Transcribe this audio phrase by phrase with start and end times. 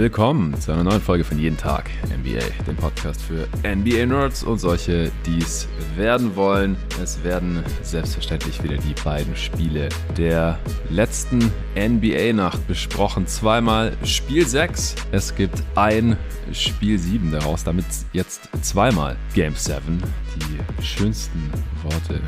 [0.00, 5.12] Willkommen zu einer neuen Folge von Jeden Tag NBA, dem Podcast für NBA-Nerds und solche,
[5.26, 6.78] die es werden wollen.
[7.02, 10.58] Es werden selbstverständlich wieder die beiden Spiele der
[10.88, 13.26] letzten NBA-Nacht besprochen.
[13.26, 14.94] Zweimal Spiel 6.
[15.12, 16.16] Es gibt ein
[16.50, 20.02] Spiel 7 daraus, damit jetzt zweimal Game 7.
[20.36, 22.22] Die schönsten Worte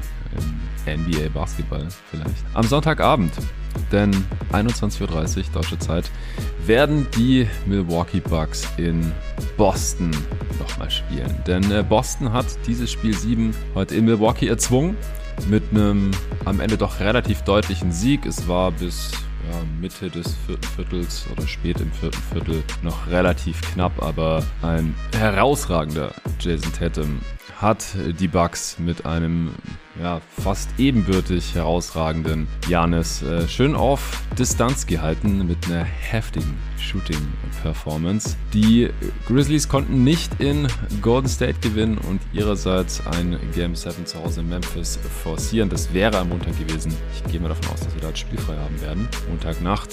[0.87, 2.45] im NBA-Basketball vielleicht.
[2.53, 3.33] Am Sonntagabend
[3.91, 4.13] denn
[4.53, 6.11] 21.30 Uhr deutsche Zeit
[6.67, 9.13] werden die Milwaukee Bucks in
[9.57, 10.11] Boston
[10.59, 11.35] nochmal spielen.
[11.47, 14.97] Denn äh, Boston hat dieses Spiel 7 heute in Milwaukee erzwungen
[15.49, 16.11] mit einem
[16.45, 18.27] am Ende doch relativ deutlichen Sieg.
[18.27, 19.11] Es war bis
[19.51, 24.95] ja, Mitte des vierten Viertels oder spät im vierten Viertel noch relativ knapp, aber ein
[25.17, 27.21] herausragender Jason Tatum
[27.61, 27.85] hat
[28.19, 29.51] die Bucks mit einem
[30.01, 38.37] ja, fast ebenbürtig herausragenden Janis äh, schön auf Distanz gehalten mit einer heftigen Shooting-Performance.
[38.53, 38.91] Die
[39.27, 40.67] Grizzlies konnten nicht in
[41.01, 45.69] Golden State gewinnen und ihrerseits ein Game 7 zu Hause in Memphis forcieren.
[45.69, 46.93] Das wäre am Montag gewesen.
[47.15, 49.09] Ich gehe mal davon aus, dass wir da spielfrei haben werden.
[49.29, 49.91] Montagnacht.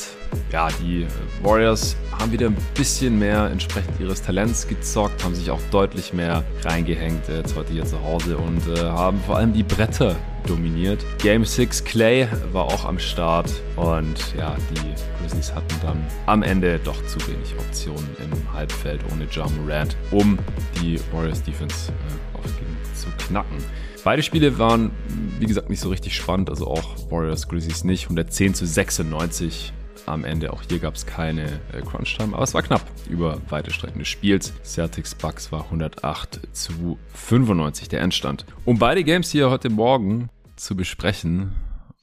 [0.52, 1.08] Ja, die
[1.44, 6.44] Warriors haben wieder ein bisschen mehr entsprechend ihres Talents gezockt, haben sich auch deutlich mehr
[6.64, 11.04] reingehängt äh, jetzt heute hier zu Hause und äh, haben vor allem die Bretter dominiert.
[11.18, 16.80] Game 6 Clay war auch am Start und ja, die Grizzlies hatten dann am Ende
[16.84, 20.38] doch zu wenig Optionen im Halbfeld ohne John Morant, um
[20.80, 22.46] die Warriors Defense äh, auf
[22.94, 23.58] zu knacken.
[24.04, 24.92] Beide Spiele waren,
[25.40, 28.04] wie gesagt, nicht so richtig spannend, also auch Warriors Grizzlies nicht.
[28.04, 29.74] 110 zu 96
[30.08, 30.54] am Ende.
[30.54, 34.08] Auch hier gab es keine äh, Crunch-Time, aber es war knapp über weite Strecken des
[34.08, 34.54] Spiels.
[34.64, 38.46] Celtics Bucks war 108 zu 95 der Endstand.
[38.66, 41.54] Um beide Games hier heute Morgen zu besprechen,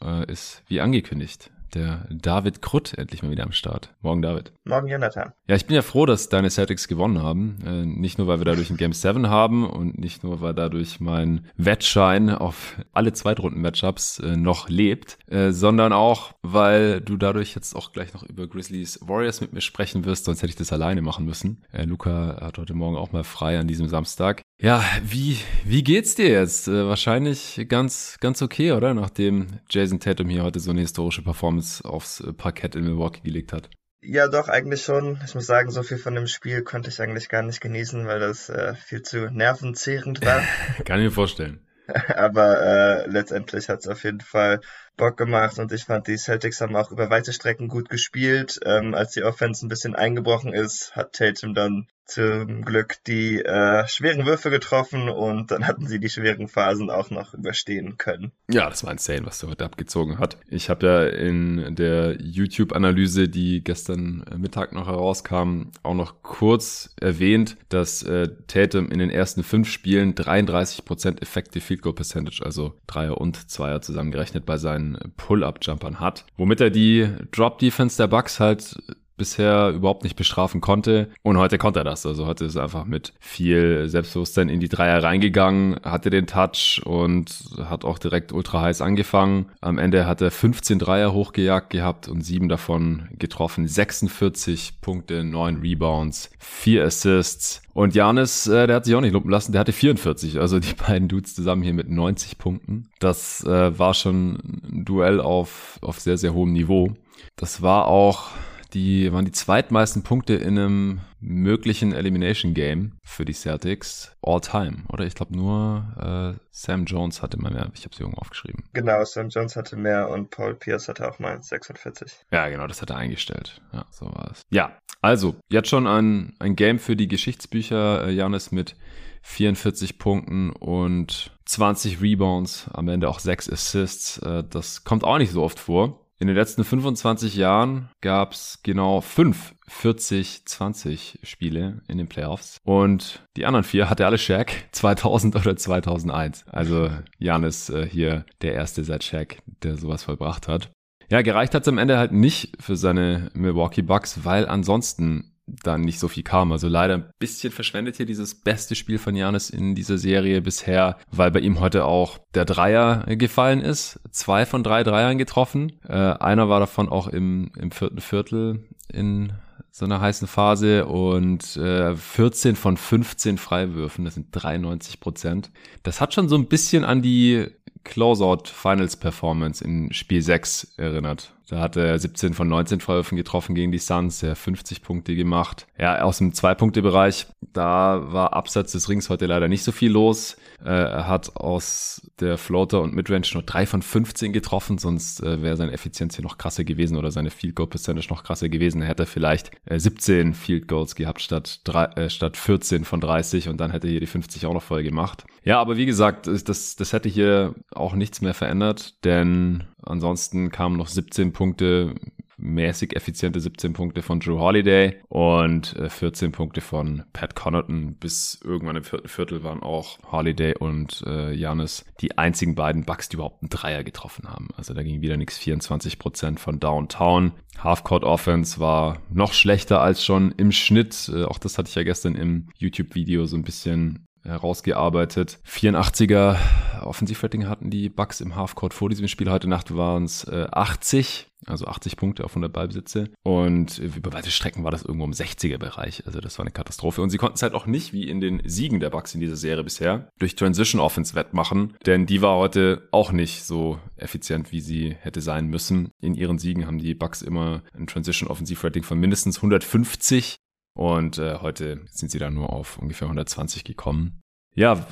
[0.03, 3.95] äh, ist wie angekündigt der David Krutt endlich mal wieder am Start.
[4.01, 4.53] Morgen, David.
[4.65, 5.33] Morgen, Jonathan.
[5.49, 7.59] Ja, ich bin ja froh, dass deine Celtics gewonnen haben.
[7.65, 11.01] Äh, nicht nur, weil wir dadurch ein Game 7 haben und nicht nur, weil dadurch
[11.01, 17.75] mein Wettschein auf alle Zweitrunden-Matchups äh, noch lebt, äh, sondern auch, weil du dadurch jetzt
[17.75, 21.03] auch gleich noch über Grizzlies Warriors mit mir sprechen wirst, sonst hätte ich das alleine
[21.03, 21.63] machen müssen.
[21.73, 24.43] Luca hat heute Morgen auch mal frei an diesem Samstag.
[24.59, 26.67] Ja, wie, wie geht's dir jetzt?
[26.67, 28.95] Äh, wahrscheinlich ganz, ganz okay, oder?
[28.95, 33.69] Nachdem Jason Tatum hier heute so eine historische Performance aufs Parkett in Milwaukee gelegt hat.
[34.01, 35.21] Ja, doch, eigentlich schon.
[35.27, 38.21] Ich muss sagen, so viel von dem Spiel konnte ich eigentlich gar nicht genießen, weil
[38.21, 40.43] das äh, viel zu nervenzehrend war.
[40.85, 41.61] Kann ich mir vorstellen.
[42.15, 44.61] Aber äh, letztendlich hat es auf jeden Fall
[44.97, 48.59] Bock gemacht und ich fand, die Celtics haben auch über weite Strecken gut gespielt.
[48.65, 53.87] Ähm, als die Offense ein bisschen eingebrochen ist, hat Tatum dann zum Glück die äh,
[53.89, 58.33] schweren Würfe getroffen und dann hatten sie die schweren Phasen auch noch überstehen können.
[58.49, 60.37] Ja, das war insane, was er heute abgezogen hat.
[60.49, 67.57] Ich habe ja in der YouTube-Analyse, die gestern Mittag noch herauskam, auch noch kurz erwähnt,
[67.69, 73.21] dass äh, Tatum in den ersten fünf Spielen 33% Effective Field Goal Percentage, also Dreier
[73.21, 78.77] und Zweier zusammengerechnet bei seinen Pull-Up-Jumpern hat, womit er die Drop-Defense der Bucks halt
[79.17, 81.09] bisher überhaupt nicht bestrafen konnte.
[81.23, 82.07] Und heute konnte er das.
[82.07, 86.83] Also heute ist er einfach mit viel Selbstbewusstsein in die Dreier reingegangen, hatte den Touch
[86.85, 87.33] und
[87.65, 89.47] hat auch direkt ultra heiß angefangen.
[89.61, 93.67] Am Ende hat er 15 Dreier hochgejagt gehabt und sieben davon getroffen.
[93.67, 97.63] 46 Punkte, 9 Rebounds, 4 Assists.
[97.73, 100.41] Und Janis, äh, der hat sich auch nicht lumpen lassen, der hatte 44.
[100.41, 102.89] Also die beiden Dudes zusammen hier mit 90 Punkten.
[103.01, 106.93] Das äh, war schon ein Duell auf, auf sehr, sehr hohem Niveau.
[107.37, 108.31] Das war auch
[108.73, 114.85] die waren die zweitmeisten Punkte in einem möglichen Elimination Game für die Celtics all time,
[114.93, 115.05] oder?
[115.05, 117.71] Ich glaube nur äh, Sam Jones hatte mal mehr.
[117.75, 118.65] Ich habe sie irgendwo aufgeschrieben.
[118.73, 122.13] Genau, Sam Jones hatte mehr und Paul Pierce hatte auch mal 46.
[122.31, 123.61] Ja, genau, das hat er eingestellt.
[123.73, 124.43] Ja, so war es.
[124.51, 128.11] Ja, also jetzt schon ein, ein Game für die Geschichtsbücher.
[128.11, 128.77] Janis mit
[129.23, 134.19] 44 Punkten und 20 Rebounds, am Ende auch 6 Assists.
[134.19, 136.06] Äh, das kommt auch nicht so oft vor.
[136.19, 142.57] In den letzten 25 Jahren gab es genau fünf 40-20 Spiele in den Playoffs.
[142.65, 146.47] Und die anderen vier hatte alle Shaq 2000 oder 2001.
[146.49, 150.71] Also Jan ist äh, hier der erste seit Shaq, der sowas vollbracht hat.
[151.11, 155.83] Ja, gereicht hat es am Ende halt nicht für seine Milwaukee Bucks, weil ansonsten dann
[155.83, 156.53] nicht so viel kam.
[156.53, 160.99] Also leider ein bisschen verschwendet hier dieses beste Spiel von Janis in dieser Serie bisher,
[161.11, 164.01] weil bei ihm heute auch der Dreier gefallen ist.
[164.11, 165.73] Zwei von drei Dreiern getroffen.
[165.89, 169.33] Äh, einer war davon auch im, im vierten Viertel in
[169.71, 175.51] so einer heißen Phase und äh, 14 von 15 Freiwürfen, das sind 93 Prozent.
[175.83, 177.49] Das hat schon so ein bisschen an die
[177.85, 181.36] Closeout Finals Performance in Spiel 6 erinnert.
[181.49, 185.67] Da hat er 17 von 19 Freiwürfen getroffen gegen die Suns, er 50 Punkte gemacht.
[185.79, 190.37] Ja, aus dem Zwei-Punkte-Bereich, da war abseits des Rings heute leider nicht so viel los.
[190.65, 195.41] Äh, er hat aus der Floater und Midrange nur drei von 15 getroffen, sonst äh,
[195.43, 198.83] wäre seine Effizienz hier noch krasser gewesen oder seine Field Goal Percentage noch krasser gewesen.
[198.83, 203.49] Er hätte vielleicht äh, 17 Field Goals gehabt statt, drei, äh, statt 14 von 30
[203.49, 205.25] und dann hätte er hier die 50 auch noch voll gemacht.
[205.45, 210.77] Ja, aber wie gesagt, das, das hätte hier auch nichts mehr verändert, denn ansonsten kamen
[210.77, 211.95] noch 17 Punkte
[212.39, 217.95] mäßig effiziente 17 Punkte von Drew Holiday und 14 äh, Punkte von Pat Connaughton.
[217.95, 223.09] Bis irgendwann im vierten Viertel waren auch Holiday und äh, Janis die einzigen beiden Bucks,
[223.09, 224.49] die überhaupt einen Dreier getroffen haben.
[224.57, 225.39] Also da ging wieder nichts.
[225.39, 227.33] 24 Prozent von Downtown.
[227.59, 231.11] Halfcourt Offense war noch schlechter als schon im Schnitt.
[231.13, 235.39] Äh, auch das hatte ich ja gestern im YouTube-Video so ein bisschen herausgearbeitet.
[235.47, 236.37] 84er
[236.83, 239.31] Offensivrating hatten die Bucks im Halfcourt vor diesem Spiel.
[239.31, 243.11] Heute Nacht waren es äh, 80, also 80 Punkte auf 100 Ballbesitze.
[243.23, 246.07] Und über weite Strecken war das irgendwo im 60er-Bereich.
[246.07, 247.03] Also das war eine Katastrophe.
[247.03, 249.37] Und sie konnten es halt auch nicht, wie in den Siegen der Bucks in dieser
[249.37, 251.75] Serie bisher, durch Transition Offense wettmachen.
[251.85, 255.91] Denn die war heute auch nicht so effizient, wie sie hätte sein müssen.
[256.01, 260.37] In ihren Siegen haben die Bucks immer ein Transition Offensivrating von mindestens 150.
[260.77, 264.21] Und äh, heute sind sie dann nur auf ungefähr 120 gekommen.
[264.55, 264.87] Ja,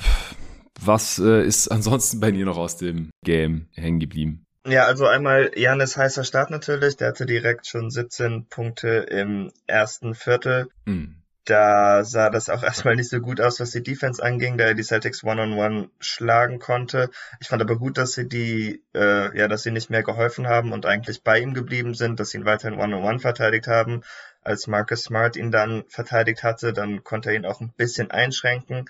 [0.81, 4.45] was äh, ist ansonsten bei dir noch aus dem Game hängen geblieben?
[4.65, 6.97] Ja, also einmal Janis heißer Start natürlich.
[6.97, 10.69] Der hatte direkt schon 17 Punkte im ersten Viertel.
[10.85, 11.21] Mhm.
[11.45, 14.73] Da sah das auch erstmal nicht so gut aus, was die Defense anging, da er
[14.73, 17.11] die Celtics One-on-One -on -one schlagen konnte.
[17.39, 20.73] Ich fand aber gut, dass sie die, äh, ja, dass sie nicht mehr geholfen haben
[20.73, 24.01] und eigentlich bei ihm geblieben sind, dass sie ihn weiterhin One-on-One -on -one verteidigt haben.
[24.45, 28.85] Als Marcus Smart ihn dann verteidigt hatte, dann konnte er ihn auch ein bisschen einschränken,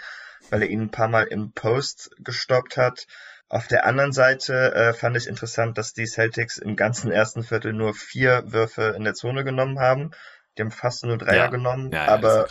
[0.50, 3.08] weil er ihn ein paar Mal im Post gestoppt hat.
[3.48, 7.74] Auf der anderen Seite äh, fand ich interessant, dass die Celtics im ganzen ersten Viertel
[7.74, 10.12] nur vier Würfe in der Zone genommen haben.
[10.58, 11.48] Die haben fast nur Dreier ja.
[11.48, 12.48] genommen, ja, ja, aber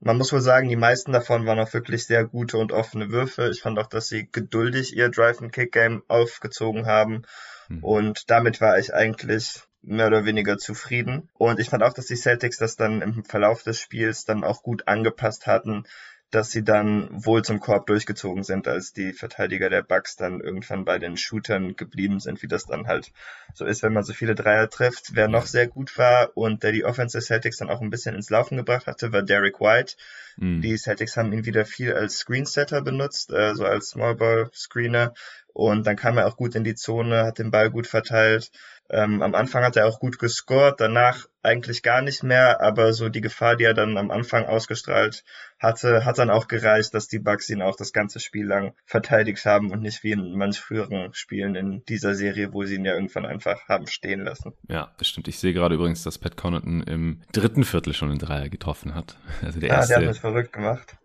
[0.00, 3.48] man muss wohl sagen, die meisten davon waren auch wirklich sehr gute und offene Würfe.
[3.50, 7.22] Ich fand auch, dass sie geduldig ihr Drive-and-Kick-Game aufgezogen haben.
[7.68, 7.82] Hm.
[7.82, 11.28] Und damit war ich eigentlich mehr oder weniger zufrieden.
[11.34, 14.62] Und ich fand auch, dass die Celtics das dann im Verlauf des Spiels dann auch
[14.62, 15.84] gut angepasst hatten,
[16.30, 20.84] dass sie dann wohl zum Korb durchgezogen sind, als die Verteidiger der Bucks dann irgendwann
[20.84, 23.12] bei den Shootern geblieben sind, wie das dann halt
[23.54, 25.14] so ist, wenn man so viele Dreier trifft.
[25.14, 28.16] Wer noch sehr gut war und der die Offense der Celtics dann auch ein bisschen
[28.16, 29.94] ins Laufen gebracht hatte, war Derek White.
[30.36, 30.62] Mhm.
[30.62, 35.14] Die Celtics haben ihn wieder viel als Screensetter benutzt, äh, so als Smallball Screener.
[35.56, 38.50] Und dann kam er auch gut in die Zone, hat den Ball gut verteilt.
[38.90, 43.08] Ähm, am Anfang hat er auch gut gescored, danach eigentlich gar nicht mehr, aber so
[43.08, 45.24] die Gefahr, die er dann am Anfang ausgestrahlt
[45.58, 49.46] hatte, hat dann auch gereicht, dass die Bucks ihn auch das ganze Spiel lang verteidigt
[49.46, 52.92] haben und nicht wie in manch früheren Spielen in dieser Serie, wo sie ihn ja
[52.92, 54.52] irgendwann einfach haben stehen lassen.
[54.68, 55.26] Ja, das stimmt.
[55.26, 59.16] Ich sehe gerade übrigens, dass Pat Connaughton im dritten Viertel schon einen Dreier getroffen hat.
[59.42, 59.94] Also der ah, erste.
[59.94, 60.98] der hat mich verrückt gemacht.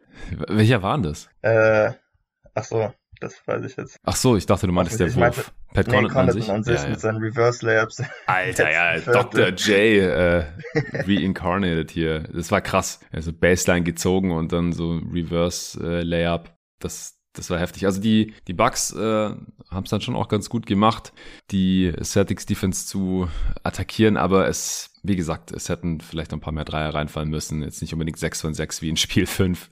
[0.49, 1.29] Welcher war denn das?
[1.41, 1.93] Äh,
[2.53, 3.97] ach so, das weiß ich jetzt.
[4.03, 5.53] Ach so, ich dachte, du meintest der Wurf.
[5.73, 6.99] Pat nee, Connaughton, an sich, an sich ja, mit ja.
[6.99, 8.03] seinen Reverse Layups.
[8.25, 9.49] Alter, ja, Dr.
[9.49, 10.45] J äh,
[10.93, 12.19] reincarnated hier.
[12.33, 12.99] Das war krass.
[13.11, 16.49] Also Baseline gezogen und dann so Reverse äh, Layup.
[16.79, 17.85] Das, das war heftig.
[17.85, 21.13] Also die, die Bucks äh, haben es dann schon auch ganz gut gemacht,
[21.51, 23.29] die Celtics Defense zu
[23.63, 27.63] attackieren, aber es wie gesagt, es hätten vielleicht noch ein paar mehr Dreier reinfallen müssen.
[27.63, 29.69] Jetzt nicht unbedingt 6 von 6 wie in Spiel 5.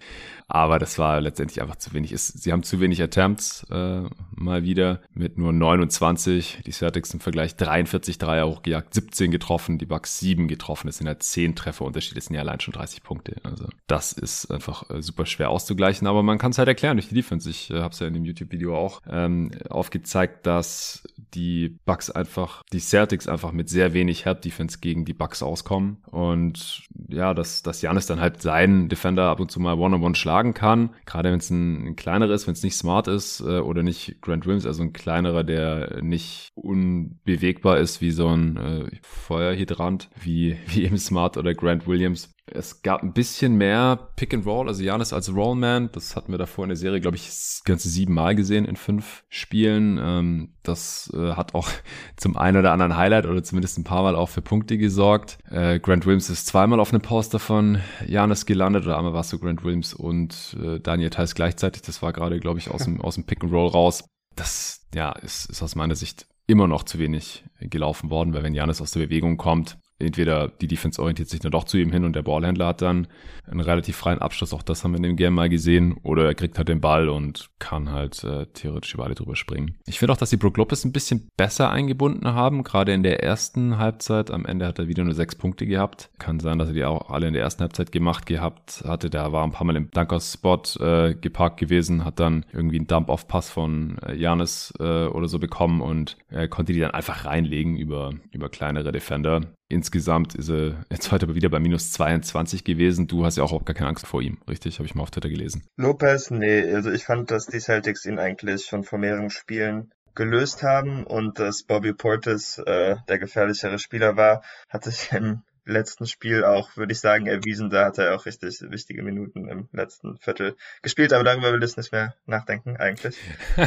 [0.51, 2.11] Aber das war letztendlich einfach zu wenig.
[2.19, 6.63] Sie haben zu wenig Attempts äh, mal wieder mit nur 29.
[6.65, 10.87] Die Celtics im Vergleich 43 Dreier hochgejagt, 17 getroffen, die Bucks 7 getroffen.
[10.87, 12.17] Das sind ja 10 Treffer Unterschied.
[12.17, 13.35] Das sind ja allein schon 30 Punkte.
[13.43, 16.07] Also das ist einfach äh, super schwer auszugleichen.
[16.07, 17.47] Aber man kann es halt erklären durch die Defense.
[17.47, 21.03] Ich äh, habe es ja in dem YouTube-Video auch ähm, aufgezeigt, dass
[21.35, 25.97] die Bucks einfach, die Celtics einfach mit sehr wenig Help-Defense gegen die Bucks auskommen.
[26.09, 30.09] Und ja, dass, dass Janis dann halt seinen Defender ab und zu mal One-on-One -on
[30.09, 30.89] -one schlagen kann.
[31.05, 34.21] Gerade wenn es ein, ein kleinerer ist, wenn es nicht smart ist äh, oder nicht
[34.21, 40.57] Grant Williams, also ein kleinerer, der nicht unbewegbar ist wie so ein äh, Feuerhydrant, wie,
[40.65, 42.33] wie eben Smart oder Grant Williams.
[42.53, 45.89] Es gab ein bisschen mehr Pick and Roll, also Janis als Rollman.
[45.91, 47.29] Das hatten wir davor in der Serie, glaube ich,
[47.65, 49.99] ganze sieben Mal gesehen in fünf Spielen.
[50.01, 51.69] Ähm, das äh, hat auch
[52.17, 55.37] zum einen oder anderen Highlight oder zumindest ein paar Mal auch für Punkte gesorgt.
[55.49, 59.29] Äh, Grant Williams ist zweimal auf einem Poster von Janis gelandet oder einmal war es
[59.29, 61.81] so Grant Williams und äh, Daniel Theiss gleichzeitig.
[61.83, 64.05] Das war gerade, glaube ich, aus dem, aus dem Pick and Roll raus.
[64.35, 68.55] Das, ja, ist, ist aus meiner Sicht immer noch zu wenig gelaufen worden, weil wenn
[68.55, 72.03] Janis aus der Bewegung kommt, entweder die Defense orientiert sich dann doch zu ihm hin
[72.05, 73.07] und der Ballhändler hat dann
[73.47, 76.35] einen relativ freien Abschluss, auch das haben wir in dem Game mal gesehen, oder er
[76.35, 79.75] kriegt halt den Ball und kann halt äh, theoretisch über alle drüber springen.
[79.85, 83.23] Ich finde auch, dass die Brook Lopez ein bisschen besser eingebunden haben, gerade in der
[83.23, 84.31] ersten Halbzeit.
[84.31, 86.09] Am Ende hat er wieder nur sechs Punkte gehabt.
[86.19, 89.09] Kann sein, dass er die auch alle in der ersten Halbzeit gemacht gehabt hatte.
[89.09, 93.49] Der war ein paar Mal im Dunker-Spot äh, geparkt gewesen, hat dann irgendwie einen Dump-Off-Pass
[93.49, 98.13] von äh, Janis äh, oder so bekommen und er konnte die dann einfach reinlegen über,
[98.31, 99.41] über kleinere Defender.
[99.71, 103.07] Insgesamt ist er jetzt heute aber wieder bei minus 22 gewesen.
[103.07, 104.79] Du hast ja auch überhaupt gar keine Angst vor ihm, richtig?
[104.79, 105.63] Habe ich mal auf Twitter gelesen.
[105.77, 110.63] Lopez, nee, also ich fand, dass die Celtics ihn eigentlich schon vor mehreren Spielen gelöst
[110.63, 116.43] haben und dass Bobby Portis äh, der gefährlichere Spieler war, hat sich im letzten Spiel
[116.43, 117.69] auch, würde ich sagen, erwiesen.
[117.69, 121.77] Da hat er auch richtig wichtige Minuten im letzten Viertel gespielt, aber darüber will ich
[121.77, 123.17] nicht mehr nachdenken, eigentlich.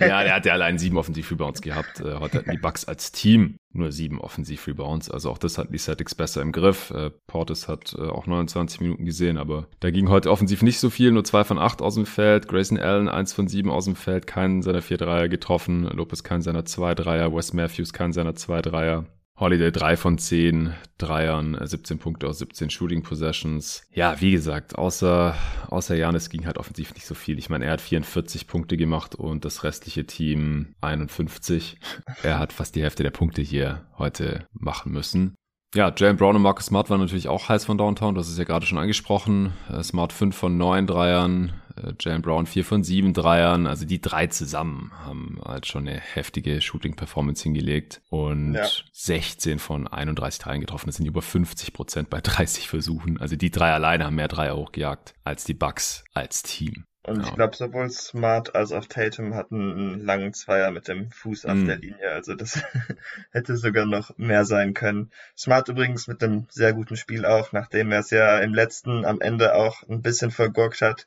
[0.00, 2.00] ja, der hat ja allein sieben Offensiv-Rebounds gehabt.
[2.00, 5.10] Äh, heute hatten die Bucks als Team nur sieben Offensiv-Rebounds.
[5.10, 6.90] Also auch das hatten die Celtics besser im Griff.
[6.90, 10.90] Äh, Portis hat äh, auch 29 Minuten gesehen, aber da ging heute offensiv nicht so
[10.90, 11.12] viel.
[11.12, 12.48] Nur zwei von acht aus dem Feld.
[12.48, 14.26] Grayson Allen eins von sieben aus dem Feld.
[14.26, 15.84] Keinen seiner vier Dreier getroffen.
[15.84, 17.34] Lopez keinen seiner zwei Dreier.
[17.34, 19.04] Wes Matthews keinen seiner zwei Dreier.
[19.38, 23.86] Holiday 3 von 10 Dreiern, 17 äh, Punkte aus 17 Shooting Possessions.
[23.92, 25.34] Ja, wie gesagt, außer,
[25.68, 27.38] außer Janis ging halt offensiv nicht so viel.
[27.38, 31.78] Ich meine, er hat 44 Punkte gemacht und das restliche Team 51.
[32.22, 35.34] Er hat fast die Hälfte der Punkte hier heute machen müssen.
[35.74, 38.44] Ja, Jalen Brown und Marcus Smart waren natürlich auch heiß von Downtown, das ist ja
[38.44, 39.52] gerade schon angesprochen.
[39.70, 41.52] Äh, Smart 5 von 9 Dreiern,
[41.82, 45.98] äh, Jalen Brown 4 von 7 Dreiern, also die drei zusammen haben halt schon eine
[45.98, 48.66] heftige Shooting-Performance hingelegt und ja.
[48.92, 50.86] 16 von 31 Dreiern getroffen.
[50.86, 53.18] Das sind über 50 Prozent bei 30 Versuchen.
[53.20, 56.84] Also die drei alleine haben mehr Dreier hochgejagt als die Bucks als Team.
[57.06, 57.28] Und ja.
[57.28, 61.54] ich glaube, sowohl Smart als auch Tatum hatten einen langen Zweier mit dem Fuß auf
[61.54, 61.66] mm.
[61.66, 62.10] der Linie.
[62.10, 62.60] Also das
[63.30, 65.12] hätte sogar noch mehr sein können.
[65.38, 69.20] Smart übrigens mit einem sehr guten Spiel auch, nachdem er es ja im letzten am
[69.20, 71.06] Ende auch ein bisschen vergurkt hat.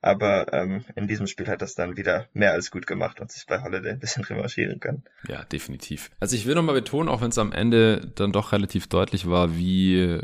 [0.00, 3.46] Aber ähm, in diesem Spiel hat das dann wieder mehr als gut gemacht und sich
[3.46, 5.02] bei Holiday ein bisschen revanchieren können.
[5.26, 6.10] Ja, definitiv.
[6.20, 9.56] Also ich will nochmal betonen, auch wenn es am Ende dann doch relativ deutlich war,
[9.56, 10.20] wie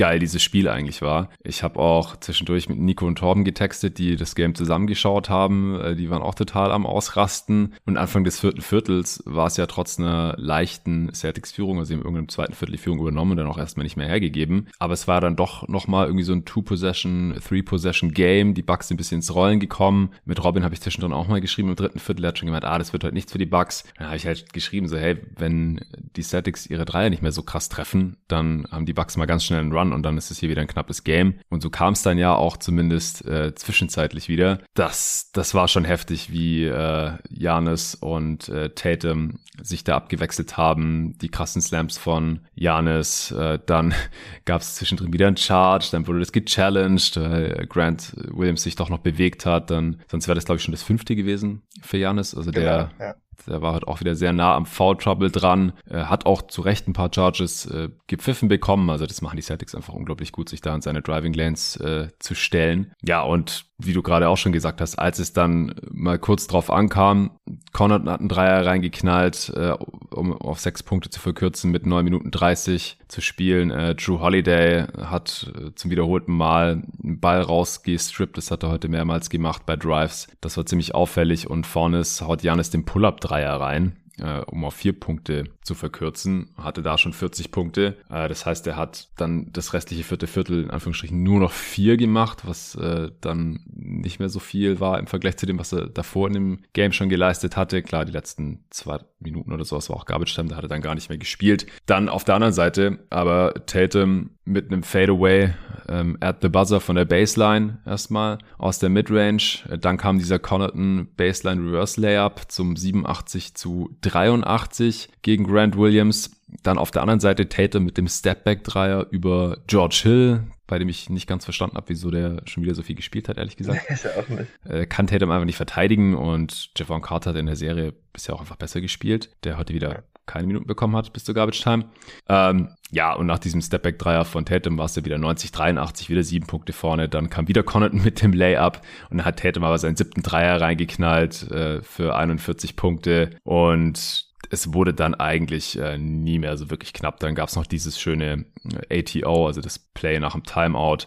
[0.00, 1.28] geil dieses Spiel eigentlich war.
[1.44, 5.78] Ich habe auch zwischendurch mit Nico und Torben getextet, die das Game zusammengeschaut haben.
[5.78, 7.74] Äh, die waren auch total am Ausrasten.
[7.84, 12.30] Und Anfang des vierten Viertels war es ja trotz einer leichten Celtics-Führung, also im irgendeinem
[12.30, 14.68] zweiten Viertel die Führung übernommen und dann auch erstmal nicht mehr hergegeben.
[14.78, 18.54] Aber es war dann doch nochmal irgendwie so ein Two-Possession, Three-Possession-Game.
[18.54, 20.14] Die Bucks sind ein bisschen ins Rollen gekommen.
[20.24, 22.24] Mit Robin habe ich zwischendrin auch mal geschrieben im dritten Viertel.
[22.24, 23.84] Er hat schon gemeint, ah, das wird halt nichts für die Bucks.
[23.98, 25.84] Dann habe ich halt geschrieben, so, hey, wenn
[26.16, 29.44] die Celtics ihre Dreier nicht mehr so krass treffen, dann haben die Bucks mal ganz
[29.44, 31.34] schnell einen Run und dann ist es hier wieder ein knappes Game.
[31.48, 34.60] Und so kam es dann ja auch zumindest äh, zwischenzeitlich wieder.
[34.74, 41.18] Das, das war schon heftig, wie äh, Janis und äh, Tatum sich da abgewechselt haben.
[41.18, 43.30] Die krassen Slams von Janis.
[43.32, 43.94] Äh, dann
[44.44, 48.88] gab es zwischendrin wieder einen Charge, dann wurde das gechallenged, weil Grant Williams sich doch
[48.88, 49.70] noch bewegt hat.
[49.70, 52.34] Dann, sonst wäre das, glaube ich, schon das fünfte gewesen für Janis.
[52.34, 53.14] Also genau, der ja
[53.46, 55.72] der war halt auch wieder sehr nah am Foul Trouble dran.
[55.88, 58.90] Er hat auch zu Recht ein paar Charges äh, gepfiffen bekommen.
[58.90, 62.08] Also das machen die Celtics einfach unglaublich gut, sich da in seine Driving Lanes äh,
[62.18, 62.92] zu stellen.
[63.02, 66.70] Ja, und wie du gerade auch schon gesagt hast, als es dann mal kurz drauf
[66.70, 67.30] ankam,
[67.72, 69.74] Connaughton hat einen Dreier reingeknallt, äh,
[70.10, 73.70] um auf sechs Punkte zu verkürzen, mit neun Minuten dreißig zu spielen.
[73.70, 78.88] Äh, Drew Holiday hat äh, zum wiederholten Mal einen Ball rausgestrippt, das hat er heute
[78.88, 80.28] mehrmals gemacht bei Drives.
[80.40, 84.98] Das war ziemlich auffällig und vorne haut Janis den Pull-Up-Dreier rein äh, um auf vier
[84.98, 87.96] Punkte zu verkürzen, hatte da schon 40 Punkte.
[88.10, 91.96] Äh, das heißt, er hat dann das restliche vierte Viertel in Anführungsstrichen nur noch vier
[91.96, 95.88] gemacht, was äh, dann nicht mehr so viel war im Vergleich zu dem, was er
[95.88, 97.82] davor in dem Game schon geleistet hatte.
[97.82, 100.68] Klar, die letzten zwei Minuten oder so, das war auch Garbage Time, da hat er
[100.68, 101.66] dann gar nicht mehr gespielt.
[101.86, 105.54] Dann auf der anderen Seite, aber Tatum mit einem Fadeaway
[105.88, 109.60] ähm, at the buzzer von der Baseline erstmal aus der Midrange.
[109.80, 116.30] Dann kam dieser Connaughton Baseline Reverse Layup zum 87 zu 83 gegen Grant Williams.
[116.62, 121.08] Dann auf der anderen Seite Tatum mit dem Stepback-Dreier über George Hill, bei dem ich
[121.08, 123.80] nicht ganz verstanden habe, wieso der schon wieder so viel gespielt hat, ehrlich gesagt.
[123.88, 124.46] Ist er auch nicht.
[124.64, 128.40] Äh, kann Tatum einfach nicht verteidigen und Javon Carter hat in der Serie bisher auch
[128.40, 131.86] einfach besser gespielt, der heute wieder keine Minuten bekommen hat bis zur Garbage Time.
[132.28, 136.46] Ähm, ja, und nach diesem Stepback-Dreier von Tatum war es ja wieder 90-83, wieder sieben
[136.46, 137.08] Punkte vorne.
[137.08, 140.60] Dann kam wieder Connaughton mit dem Layup und dann hat Tatum aber seinen siebten Dreier
[140.60, 146.92] reingeknallt äh, für 41 Punkte und es wurde dann eigentlich äh, nie mehr so wirklich
[146.92, 147.20] knapp.
[147.20, 148.46] Dann gab es noch dieses schöne
[148.88, 151.06] äh, ATO, also das Play nach dem Timeout,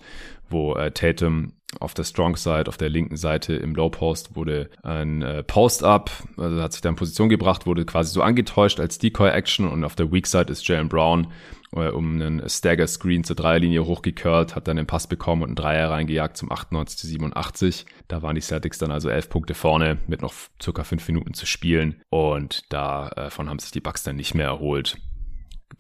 [0.50, 4.70] wo äh, Tatum auf der Strong Side, auf der linken Seite im Low Post wurde
[4.84, 9.00] ein äh, Post-Up, also hat sich da in Position gebracht, wurde quasi so angetäuscht als
[9.00, 11.28] Decoy-Action und auf der Weak Side ist Jalen Brown
[11.74, 15.90] um einen Stagger Screen zur Dreierlinie hochgecurlt, hat dann den Pass bekommen und einen Dreier
[15.90, 17.86] reingejagt zum 98 zu 87.
[18.08, 21.46] Da waren die Celtics dann also elf Punkte vorne mit noch circa fünf Minuten zu
[21.46, 24.98] spielen und davon haben sich die Bucks dann nicht mehr erholt.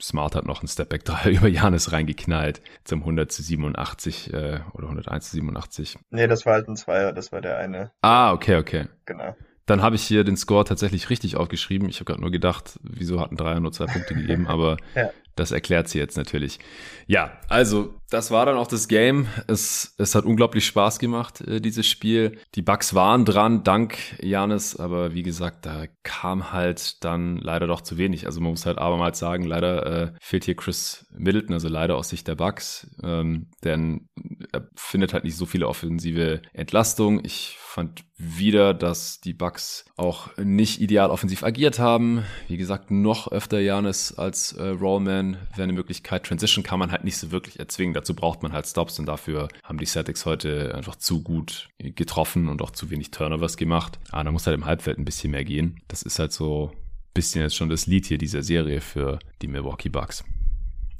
[0.01, 4.87] Smart hat noch einen Stepback 3 über Janis reingeknallt zum 100 zu 87 äh, oder
[4.87, 5.97] 101 zu 87.
[6.09, 7.91] Nee, das war halt ein Zweier, das war der eine.
[8.01, 8.87] Ah, okay, okay.
[9.05, 9.35] Genau.
[9.65, 11.87] Dann habe ich hier den Score tatsächlich richtig aufgeschrieben.
[11.87, 15.09] Ich habe gerade nur gedacht, wieso hat ein Dreier nur zwei Punkte gegeben, aber ja.
[15.35, 16.59] Das erklärt sie jetzt natürlich.
[17.07, 19.27] Ja, also das war dann auch das Game.
[19.47, 22.37] Es, es hat unglaublich Spaß gemacht, äh, dieses Spiel.
[22.53, 27.81] Die Bugs waren dran, dank Janis, aber wie gesagt, da kam halt dann leider doch
[27.81, 28.27] zu wenig.
[28.27, 32.09] Also man muss halt abermals sagen, leider äh, fehlt hier Chris Middleton, also leider aus
[32.09, 34.09] Sicht der Bugs, ähm, denn
[34.51, 37.25] er findet halt nicht so viele offensive Entlastung.
[37.25, 42.23] Ich fand wieder, dass die Bucks auch nicht ideal offensiv agiert haben.
[42.47, 46.25] Wie gesagt, noch öfter Janis als äh, Rollman wäre eine Möglichkeit.
[46.25, 47.93] Transition kann man halt nicht so wirklich erzwingen.
[47.93, 52.49] Dazu braucht man halt Stops und dafür haben die Celtics heute einfach zu gut getroffen
[52.49, 53.99] und auch zu wenig Turnovers gemacht.
[54.11, 55.81] Ah, da muss halt im Halbfeld ein bisschen mehr gehen.
[55.87, 56.77] Das ist halt so ein
[57.13, 60.23] bisschen jetzt schon das Lied hier dieser Serie für die Milwaukee Bucks.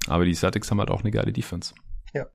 [0.08, 1.74] Aber die Celtics haben halt auch eine geile Defense.
[2.14, 2.28] Ja.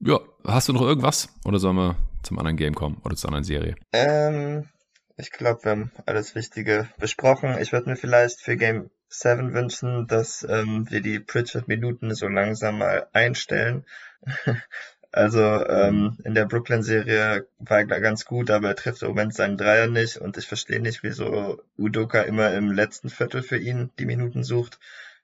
[0.00, 1.28] Ja, hast du noch irgendwas?
[1.44, 3.76] Oder sollen wir zum anderen Game kommen oder zur anderen Serie?
[3.92, 4.68] Ähm,
[5.16, 7.56] ich glaube, wir haben alles Wichtige besprochen.
[7.60, 12.78] Ich würde mir vielleicht für Game 7 wünschen, dass ähm, wir die Pritchard-Minuten so langsam
[12.78, 13.84] mal einstellen.
[15.12, 19.56] also ähm, in der Brooklyn-Serie war er ganz gut, aber er trifft im Moment seinen
[19.56, 24.06] Dreier nicht und ich verstehe nicht, wieso Udoka immer im letzten Viertel für ihn die
[24.06, 24.78] Minuten sucht.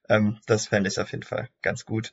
[0.09, 2.13] Ähm, das fände ich auf jeden Fall ganz gut.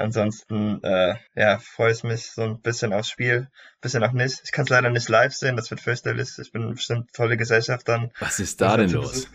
[0.00, 3.48] Ansonsten, äh, ja, freue ich mich so ein bisschen aufs Spiel,
[3.82, 4.40] bisschen auch nicht.
[4.44, 6.38] Ich kann es leider nicht live sehen, das wird fürchterlich.
[6.38, 8.10] Ich bin bestimmt tolle Gesellschaft dann.
[8.18, 9.28] Was ist da denn los?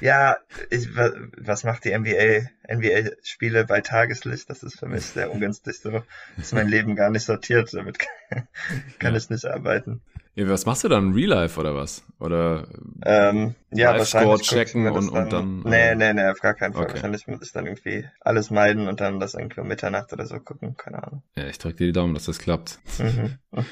[0.00, 0.36] Ja,
[0.70, 4.50] ich, was macht die NBA, NBA-Spiele bei Tageslicht?
[4.50, 5.80] Das ist für mich sehr ungünstig.
[5.80, 6.02] So
[6.36, 7.98] ist mein Leben gar nicht sortiert, damit
[8.98, 9.14] kann ja.
[9.14, 10.02] ich nicht arbeiten.
[10.36, 11.12] Ja, was machst du dann?
[11.12, 12.04] Real Life oder was?
[12.18, 12.66] Oder
[13.04, 15.62] ähm, ja, Live-Score checken und, dann, und dann.
[15.64, 16.84] Nee, nee, nee, auf gar keinen Fall.
[16.84, 16.94] Okay.
[16.94, 20.40] Wahrscheinlich muss ich dann irgendwie alles meiden und dann das irgendwie um Mitternacht oder so
[20.40, 20.76] gucken.
[20.76, 21.22] Keine Ahnung.
[21.36, 22.78] Ja, ich drücke dir die Daumen, dass das klappt.
[22.98, 23.38] Mhm.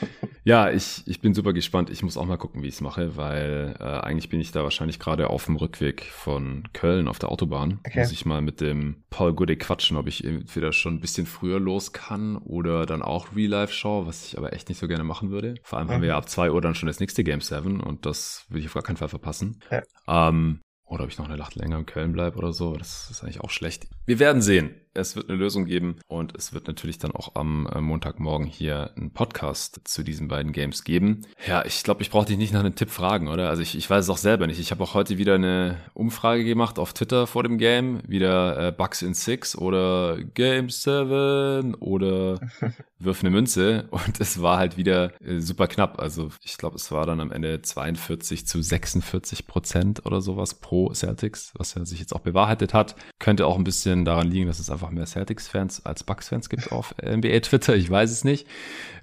[0.45, 1.91] ja, ich, ich bin super gespannt.
[1.91, 4.63] Ich muss auch mal gucken, wie ich es mache, weil äh, eigentlich bin ich da
[4.63, 7.81] wahrscheinlich gerade auf dem Rückweg von Köln auf der Autobahn.
[7.87, 8.01] Okay.
[8.01, 11.59] Muss ich mal mit dem Paul Goodey quatschen, ob ich entweder schon ein bisschen früher
[11.59, 15.05] los kann oder dann auch Real Life schaue, was ich aber echt nicht so gerne
[15.05, 15.55] machen würde.
[15.63, 15.93] Vor allem mhm.
[15.93, 18.61] haben wir ja ab zwei Uhr dann schon das nächste Game 7 und das will
[18.61, 19.61] ich auf gar keinen Fall verpassen.
[19.71, 19.83] Ja.
[20.29, 23.23] Ähm, oder ob ich noch eine Nacht länger in Köln bleibe oder so, das ist
[23.23, 23.87] eigentlich auch schlecht.
[24.05, 27.67] Wir werden sehen es wird eine Lösung geben und es wird natürlich dann auch am
[27.67, 31.23] äh, Montagmorgen hier einen Podcast zu diesen beiden Games geben.
[31.47, 33.49] Ja, ich glaube, ich brauche dich nicht nach einem Tipp fragen, oder?
[33.49, 34.61] Also ich, ich weiß es auch selber nicht.
[34.61, 38.01] Ich habe auch heute wieder eine Umfrage gemacht auf Twitter vor dem Game.
[38.07, 42.41] Wieder äh, Bugs in Six oder Game 7 oder
[42.99, 43.89] wirf eine Münze.
[43.91, 45.99] Und es war halt wieder äh, super knapp.
[45.99, 50.93] Also ich glaube, es war dann am Ende 42 zu 46 Prozent oder sowas pro
[50.93, 52.97] Celtics, was ja sich jetzt auch bewahrheitet hat.
[53.19, 56.73] Könnte auch ein bisschen daran liegen, dass es einfach einfach mehr Celtics-Fans als Bucks-Fans gibt
[56.73, 58.47] auf NBA-Twitter, ich weiß es nicht.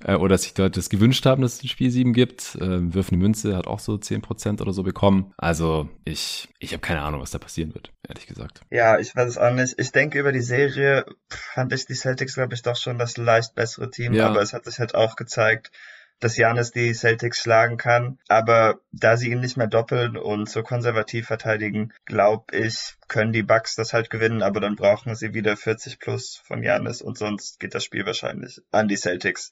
[0.03, 2.55] Äh, oder dass sich Leute das gewünscht haben, dass es ein Spiel 7 gibt.
[2.55, 5.33] Äh, Wirf eine Münze hat auch so 10% oder so bekommen.
[5.37, 8.61] Also ich, ich habe keine Ahnung, was da passieren wird, ehrlich gesagt.
[8.69, 9.75] Ja, ich weiß es auch nicht.
[9.77, 13.55] Ich denke, über die Serie fand ich die Celtics, glaube ich, doch schon das leicht
[13.55, 14.13] bessere Team.
[14.13, 14.27] Ja.
[14.27, 15.71] Aber es hat sich halt auch gezeigt,
[16.19, 18.17] dass Janis die Celtics schlagen kann.
[18.27, 23.43] Aber da sie ihn nicht mehr doppeln und so konservativ verteidigen, glaube ich, können die
[23.43, 27.59] Bucks das halt gewinnen, aber dann brauchen sie wieder 40 plus von Janis und sonst
[27.59, 29.51] geht das Spiel wahrscheinlich an die Celtics.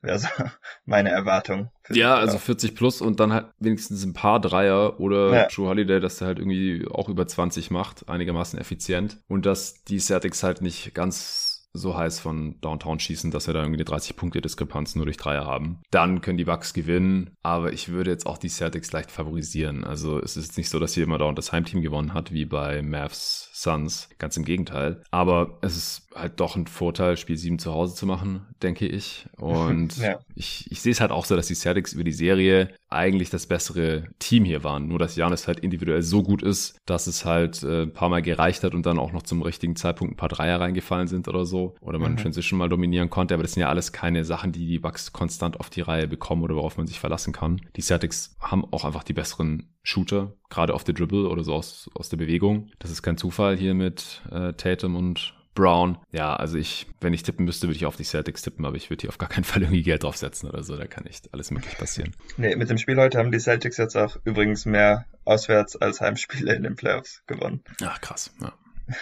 [0.00, 0.28] Wäre so
[0.84, 1.70] meine Erwartung.
[1.90, 5.44] Ja, also 40 plus und dann halt wenigstens ein paar Dreier oder ja.
[5.46, 9.18] True Holiday, dass er halt irgendwie auch über 20 macht, einigermaßen effizient.
[9.26, 13.60] Und dass die Celtics halt nicht ganz so heiß von Downtown schießen, dass wir da
[13.60, 15.80] irgendwie eine 30-Punkte-Diskrepanz nur durch Dreier haben.
[15.90, 19.84] Dann können die Bucks gewinnen, aber ich würde jetzt auch die Celtics leicht favorisieren.
[19.84, 22.82] Also es ist nicht so, dass hier immer dauernd das Heimteam gewonnen hat, wie bei
[22.82, 24.08] Mavs Suns.
[24.18, 25.02] Ganz im Gegenteil.
[25.10, 29.26] Aber es ist halt doch ein Vorteil, Spiel 7 zu Hause zu machen, denke ich.
[29.36, 30.20] Und ja.
[30.34, 33.46] ich, ich sehe es halt auch so, dass die Celtics über die Serie eigentlich das
[33.46, 34.86] bessere Team hier waren.
[34.86, 38.22] Nur dass Janis halt individuell so gut ist, dass es halt äh, ein paar Mal
[38.22, 41.44] gereicht hat und dann auch noch zum richtigen Zeitpunkt ein paar Dreier reingefallen sind oder
[41.44, 41.74] so.
[41.80, 42.18] Oder man mhm.
[42.18, 43.34] Transition mal dominieren konnte.
[43.34, 46.42] Aber das sind ja alles keine Sachen, die die Bucks konstant auf die Reihe bekommen
[46.42, 47.60] oder worauf man sich verlassen kann.
[47.74, 51.90] Die Celtics haben auch einfach die besseren Shooter, gerade auf der Dribble oder so aus,
[51.94, 52.70] aus der Bewegung.
[52.78, 55.98] Das ist kein Zufall hier mit äh, Tatum und Brown.
[56.12, 58.90] Ja, also ich, wenn ich tippen müsste, würde ich auf die Celtics tippen, aber ich
[58.90, 60.76] würde hier auf gar keinen Fall irgendwie Geld draufsetzen oder so.
[60.76, 62.14] Da kann nicht alles möglich passieren.
[62.36, 66.54] Nee, mit dem Spiel heute haben die Celtics jetzt auch übrigens mehr Auswärts- als Heimspiele
[66.54, 67.64] in den Playoffs gewonnen.
[67.82, 68.52] Ach, krass, ja.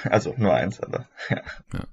[0.04, 1.42] Also nur eins, aber ja.
[1.74, 1.84] ja.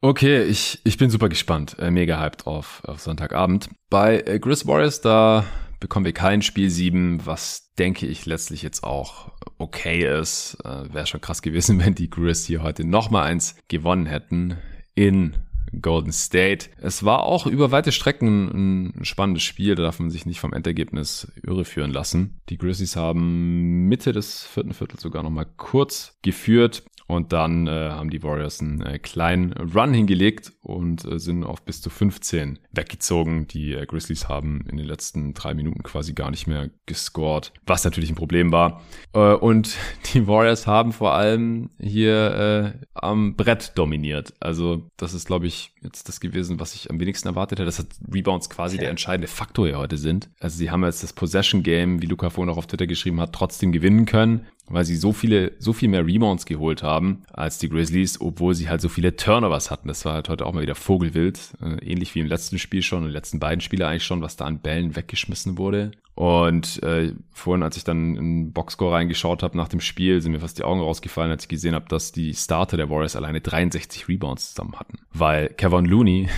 [0.00, 1.76] Okay, ich, ich bin super gespannt.
[1.78, 3.68] Äh, mega hyped auf, auf Sonntagabend.
[3.88, 5.44] Bei äh, Grizz Warriors, da
[5.80, 10.58] bekommen wir kein Spiel 7, was denke ich letztlich jetzt auch okay ist.
[10.64, 14.56] Äh, Wäre schon krass gewesen, wenn die Grizz hier heute nochmal eins gewonnen hätten
[14.94, 15.36] in
[15.80, 16.70] Golden State.
[16.78, 20.52] Es war auch über weite Strecken ein spannendes Spiel, da darf man sich nicht vom
[20.52, 22.40] Endergebnis irreführen lassen.
[22.48, 28.10] Die Grizzlies haben Mitte des vierten Viertels sogar nochmal kurz geführt, und dann äh, haben
[28.10, 33.48] die Warriors einen äh, kleinen Run hingelegt und äh, sind auf bis zu 15 weggezogen.
[33.48, 37.82] Die äh, Grizzlies haben in den letzten drei Minuten quasi gar nicht mehr gescored, was
[37.82, 38.82] natürlich ein Problem war.
[39.14, 39.74] Äh, und
[40.12, 44.34] die Warriors haben vor allem hier äh, am Brett dominiert.
[44.38, 47.86] Also das ist, glaube ich, jetzt das gewesen, was ich am wenigsten erwartet hätte, dass
[48.12, 48.82] Rebounds quasi ja.
[48.82, 50.28] der entscheidende Faktor hier heute sind.
[50.40, 53.32] Also sie haben jetzt das Possession Game, wie Luca vorhin auch auf Twitter geschrieben hat,
[53.32, 57.68] trotzdem gewinnen können weil sie so viele, so viel mehr Rebounds geholt haben als die
[57.68, 59.88] Grizzlies, obwohl sie halt so viele Turnovers hatten.
[59.88, 63.00] Das war halt heute auch mal wieder Vogelwild, äh, ähnlich wie im letzten Spiel schon,
[63.00, 65.92] in den letzten beiden Spiele eigentlich schon, was da an Bällen weggeschmissen wurde.
[66.18, 70.40] Und äh, vorhin, als ich dann in Boxscore reingeschaut habe nach dem Spiel, sind mir
[70.40, 74.08] fast die Augen rausgefallen, als ich gesehen habe, dass die Starter der Warriors alleine 63
[74.08, 74.98] Rebounds zusammen hatten.
[75.12, 76.28] Weil Kevin Looney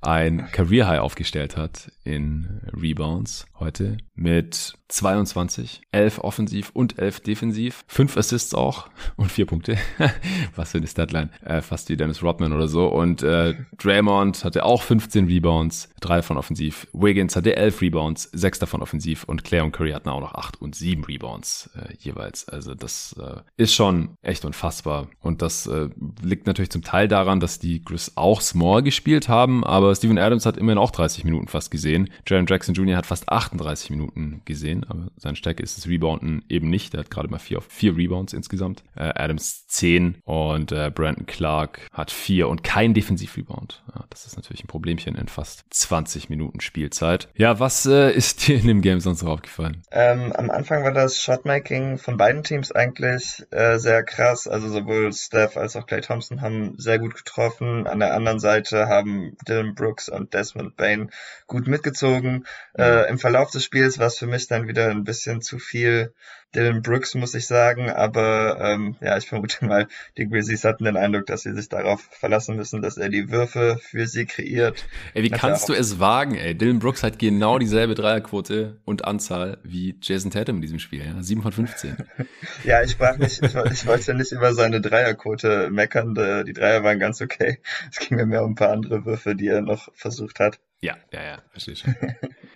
[0.00, 7.84] ein Career High aufgestellt hat in Rebounds heute mit 22, 11 offensiv und 11 defensiv,
[7.88, 9.76] 5 Assists auch und 4 Punkte.
[10.54, 11.30] Was für eine Statline.
[11.44, 12.86] Äh, fast wie Dennis Rodman oder so.
[12.86, 16.86] Und äh, Draymond hatte auch 15 Rebounds, 3 davon offensiv.
[16.92, 20.60] Wiggins hatte 11 Rebounds, 6 davon offensiv und Claire und Curry hatten auch noch 8
[20.60, 22.48] und 7 Rebounds äh, jeweils.
[22.48, 25.08] Also das äh, ist schon echt unfassbar.
[25.20, 25.88] Und das äh,
[26.22, 30.46] liegt natürlich zum Teil daran, dass die Grizz auch Small gespielt haben, aber Steven Adams
[30.46, 32.10] hat immerhin auch 30 Minuten fast gesehen.
[32.26, 32.96] Jaron Jackson Jr.
[32.96, 36.94] hat fast 38 Minuten gesehen aber seine Stärke ist das Rebounden eben nicht.
[36.94, 38.82] Er hat gerade mal vier, vier Rebounds insgesamt.
[38.96, 43.82] Äh, Adams zehn und äh, Brandon Clark hat vier und kein Defensiv-Rebound.
[43.94, 47.28] Ja, das ist natürlich ein Problemchen in fast 20 Minuten Spielzeit.
[47.34, 49.82] Ja, was äh, ist dir in dem Game sonst noch aufgefallen?
[49.90, 54.46] Ähm, am Anfang war das Shotmaking von beiden Teams eigentlich äh, sehr krass.
[54.46, 57.86] Also sowohl Steph als auch Clay Thompson haben sehr gut getroffen.
[57.86, 61.10] An der anderen Seite haben Dylan Brooks und Desmond Bain
[61.46, 62.44] gut mitgezogen.
[62.76, 62.82] Mhm.
[62.82, 66.12] Äh, Im Verlauf des Spiels war es für mich dann wieder ein bisschen zu viel
[66.54, 67.90] Dylan Brooks, muss ich sagen.
[67.90, 72.00] Aber ähm, ja, ich vermute mal, die Grizzlies hatten den Eindruck, dass sie sich darauf
[72.00, 74.86] verlassen müssen, dass er die Würfe für sie kreiert.
[75.14, 76.56] Ey, wie kannst du es wagen, ey?
[76.56, 81.22] Dylan Brooks hat genau dieselbe Dreierquote und Anzahl wie Jason Tatum in diesem Spiel, ja?
[81.22, 81.96] 7 von 15.
[82.64, 86.14] ja, ich sprach nicht, ich, ich wollte nicht über seine Dreierquote meckern.
[86.46, 87.58] Die Dreier waren ganz okay.
[87.90, 90.58] Es ging mir mehr um ein paar andere Würfe, die er noch versucht hat.
[90.80, 91.94] Ja, ja, ja, verstehe schon.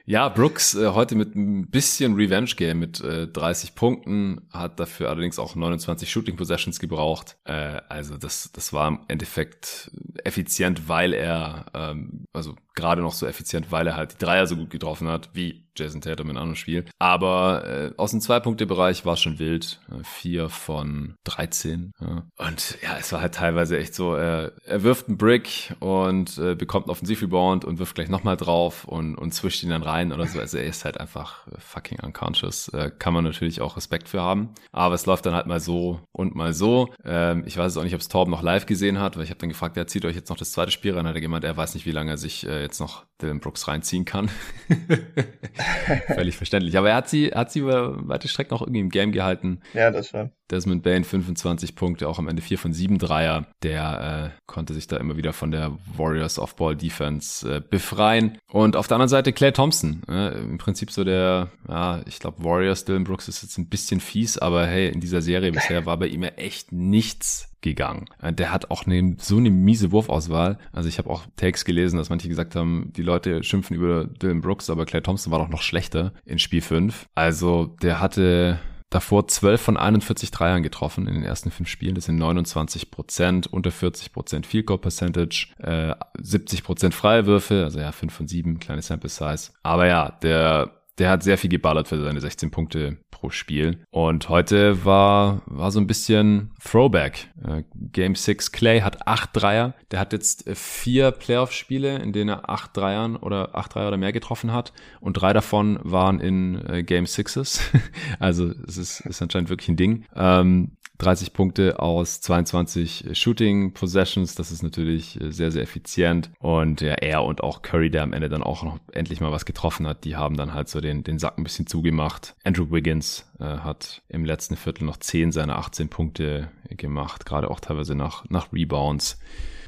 [0.07, 5.41] ja, Brooks äh, heute mit ein bisschen Revenge-Game mit äh, 30 Punkten, hat dafür allerdings
[5.41, 7.37] auch 29 Shooting Possessions gebraucht.
[7.45, 9.91] Äh, also das, das war im Endeffekt
[10.23, 14.57] effizient, weil er, ähm, also gerade noch so effizient, weil er halt die Dreier so
[14.57, 16.85] gut getroffen hat, wie Jason Tatum in einem Spiel.
[16.99, 19.81] Aber äh, aus dem Zwei-Punkte-Bereich war es schon wild.
[19.91, 21.93] Äh, vier von 13.
[22.01, 22.27] Ja.
[22.37, 26.55] Und ja, es war halt teilweise echt so, er, er wirft einen Brick und äh,
[26.55, 30.27] bekommt einen Offensiv-Rebound und wirft gleich nochmal drauf und, und zwischt ihn dann rein oder
[30.27, 30.39] so.
[30.39, 32.69] Also er ist halt einfach fucking unconscious.
[32.69, 34.51] Äh, kann man natürlich auch Respekt für haben.
[34.73, 36.93] Aber es läuft dann halt mal so und mal so.
[37.05, 39.41] Ähm, ich weiß auch nicht, ob es Torben noch live gesehen hat, weil ich habe
[39.41, 41.07] dann gefragt, er zieht euch jetzt noch das zweite Spiel rein.
[41.07, 43.69] Hat er gemeint, er weiß nicht, wie lange er sich äh, jetzt noch Dylan Brooks
[43.69, 44.31] reinziehen kann.
[46.15, 46.77] Völlig verständlich.
[46.77, 49.61] Aber er hat sie, hat sie über weite Strecken auch irgendwie im Game gehalten.
[49.75, 50.31] Ja, das schon.
[50.51, 53.47] Desmond Bain 25 Punkte, auch am Ende 4 von 7 Dreier.
[53.63, 58.39] Der äh, konnte sich da immer wieder von der Warriors Off-Ball Defense äh, befreien.
[58.51, 60.03] Und auf der anderen Seite Clay Thompson.
[60.09, 64.01] Äh, Im Prinzip so der, ja, ich glaube Warriors Dylan Brooks ist jetzt ein bisschen
[64.01, 68.07] fies, aber hey, in dieser Serie bisher war bei ihm ja echt nichts gegangen.
[68.21, 70.59] Äh, der hat auch eine, so eine miese Wurfauswahl.
[70.73, 74.41] Also ich habe auch Takes gelesen, dass manche gesagt haben, die Leute schimpfen über Dylan
[74.41, 77.07] Brooks, aber Clay Thompson war doch noch schlechter in Spiel 5.
[77.15, 78.59] Also der hatte
[78.91, 81.95] davor 12 von 41 Dreiern getroffen in den ersten fünf Spielen.
[81.95, 87.65] Das sind 29 Prozent, unter 40 Prozent Field Goal Percentage, äh, 70 Prozent freie Würfe,
[87.65, 89.53] also ja, 5 von 7, kleine Sample Size.
[89.63, 93.85] Aber ja, der der hat sehr viel geballert für seine 16 Punkte pro Spiel.
[93.91, 97.29] Und heute war, war so ein bisschen Throwback.
[97.43, 99.75] Äh, Game 6 Clay hat acht Dreier.
[99.91, 103.97] Der hat jetzt äh, vier Playoff-Spiele, in denen er acht Dreiern oder acht Dreier oder
[103.97, 104.73] mehr getroffen hat.
[105.01, 107.61] Und drei davon waren in äh, Game Sixes.
[108.19, 110.05] also es ist, ist anscheinend wirklich ein Ding.
[110.15, 114.35] Ähm, 30 Punkte aus 22 Shooting Possessions.
[114.35, 116.31] Das ist natürlich äh, sehr, sehr effizient.
[116.39, 119.45] Und ja, er und auch Curry, der am Ende dann auch noch endlich mal was
[119.45, 122.35] getroffen hat, die haben dann halt so den, den Sack ein bisschen zugemacht.
[122.45, 127.61] Andrew Wiggins äh, hat im letzten Viertel noch 10 seiner 18 Punkte gemacht, gerade auch
[127.61, 129.19] teilweise nach, nach Rebounds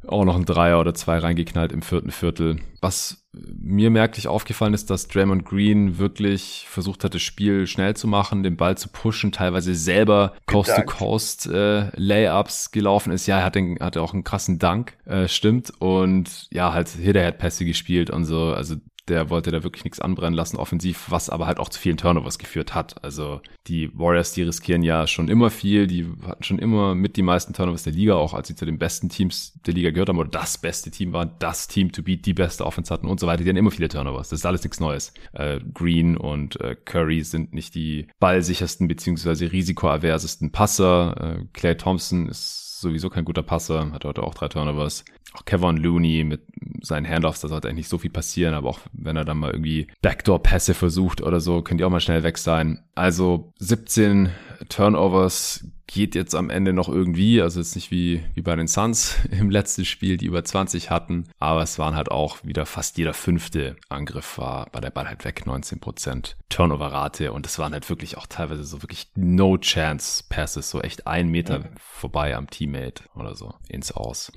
[0.08, 2.56] auch noch ein Dreier oder zwei reingeknallt im vierten Viertel.
[2.80, 8.06] Was mir merklich aufgefallen ist, dass Draymond Green wirklich versucht hat, das Spiel schnell zu
[8.06, 13.26] machen, den Ball zu pushen, teilweise selber Coast-to-Coast äh, Layups gelaufen ist.
[13.26, 15.72] Ja, er hat den, hatte auch einen krassen Dank, äh, stimmt.
[15.80, 18.52] Und ja, halt Hit-Pässe gespielt und so.
[18.52, 18.76] Also
[19.08, 22.38] der wollte da wirklich nichts anbrennen lassen offensiv, was aber halt auch zu vielen Turnovers
[22.38, 23.02] geführt hat.
[23.04, 27.22] Also die Warriors, die riskieren ja schon immer viel, die hatten schon immer mit die
[27.22, 30.18] meisten Turnovers der Liga, auch als sie zu den besten Teams der Liga gehört haben
[30.18, 33.26] oder das beste Team waren, das Team to beat, die beste Offense hatten und so
[33.26, 33.42] weiter.
[33.42, 34.30] Die hatten immer viele Turnovers.
[34.30, 35.12] Das ist alles nichts Neues.
[35.32, 41.38] Äh, Green und äh, Curry sind nicht die ballsichersten beziehungsweise risikoaversesten Passer.
[41.40, 45.76] Äh, Clay Thompson ist sowieso kein guter Passer, hat heute auch drei Turnovers auch Kevin
[45.76, 46.42] Looney mit
[46.80, 49.50] seinen Handoffs, da sollte eigentlich nicht so viel passieren, aber auch wenn er dann mal
[49.50, 52.84] irgendwie Backdoor-Pässe versucht oder so, können die auch mal schnell weg sein.
[52.94, 54.30] Also 17
[54.68, 59.16] Turnovers geht jetzt am Ende noch irgendwie, also jetzt nicht wie, wie bei den Suns
[59.30, 63.14] im letzten Spiel, die über 20 hatten, aber es waren halt auch wieder fast jeder
[63.14, 68.16] fünfte Angriff war bei der Ball halt weg, 19% Turnover-Rate und es waren halt wirklich
[68.16, 73.92] auch teilweise so wirklich No-Chance-Passes, so echt ein Meter vorbei am Teammate oder so ins
[73.92, 74.32] Aus.